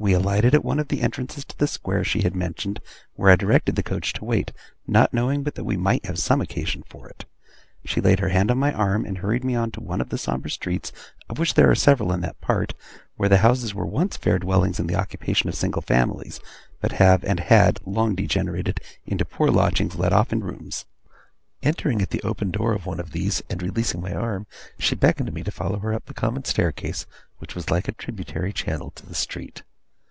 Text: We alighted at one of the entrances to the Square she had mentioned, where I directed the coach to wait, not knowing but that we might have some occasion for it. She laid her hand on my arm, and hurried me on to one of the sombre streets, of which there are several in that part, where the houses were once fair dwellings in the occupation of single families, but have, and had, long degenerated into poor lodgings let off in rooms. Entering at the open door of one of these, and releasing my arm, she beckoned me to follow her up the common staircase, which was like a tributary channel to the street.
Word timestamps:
We 0.00 0.12
alighted 0.12 0.54
at 0.54 0.64
one 0.64 0.78
of 0.78 0.88
the 0.88 1.02
entrances 1.02 1.44
to 1.46 1.58
the 1.58 1.66
Square 1.66 2.04
she 2.04 2.20
had 2.22 2.36
mentioned, 2.36 2.78
where 3.16 3.32
I 3.32 3.34
directed 3.36 3.74
the 3.74 3.82
coach 3.82 4.12
to 4.12 4.24
wait, 4.24 4.52
not 4.86 5.12
knowing 5.12 5.42
but 5.42 5.56
that 5.56 5.64
we 5.64 5.76
might 5.76 6.06
have 6.06 6.20
some 6.20 6.40
occasion 6.40 6.84
for 6.86 7.08
it. 7.08 7.24
She 7.84 8.00
laid 8.00 8.20
her 8.20 8.28
hand 8.28 8.52
on 8.52 8.58
my 8.58 8.72
arm, 8.72 9.04
and 9.04 9.18
hurried 9.18 9.42
me 9.42 9.56
on 9.56 9.72
to 9.72 9.80
one 9.80 10.00
of 10.00 10.10
the 10.10 10.16
sombre 10.16 10.52
streets, 10.52 10.92
of 11.28 11.40
which 11.40 11.54
there 11.54 11.68
are 11.68 11.74
several 11.74 12.12
in 12.12 12.20
that 12.20 12.40
part, 12.40 12.74
where 13.16 13.28
the 13.28 13.38
houses 13.38 13.74
were 13.74 13.84
once 13.84 14.16
fair 14.16 14.38
dwellings 14.38 14.78
in 14.78 14.86
the 14.86 14.94
occupation 14.94 15.48
of 15.48 15.56
single 15.56 15.82
families, 15.82 16.38
but 16.80 16.92
have, 16.92 17.24
and 17.24 17.40
had, 17.40 17.80
long 17.84 18.14
degenerated 18.14 18.78
into 19.04 19.24
poor 19.24 19.48
lodgings 19.50 19.96
let 19.96 20.12
off 20.12 20.32
in 20.32 20.44
rooms. 20.44 20.84
Entering 21.60 22.00
at 22.00 22.10
the 22.10 22.22
open 22.22 22.52
door 22.52 22.72
of 22.72 22.86
one 22.86 23.00
of 23.00 23.10
these, 23.10 23.42
and 23.50 23.60
releasing 23.62 24.00
my 24.00 24.12
arm, 24.14 24.46
she 24.78 24.94
beckoned 24.94 25.32
me 25.32 25.42
to 25.42 25.50
follow 25.50 25.80
her 25.80 25.92
up 25.92 26.04
the 26.06 26.14
common 26.14 26.44
staircase, 26.44 27.04
which 27.38 27.56
was 27.56 27.68
like 27.68 27.88
a 27.88 27.92
tributary 27.92 28.52
channel 28.52 28.92
to 28.92 29.04
the 29.04 29.12
street. 29.14 29.64